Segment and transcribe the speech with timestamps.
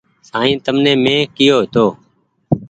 [0.29, 1.85] سائين تمني مينٚ ڪيو تو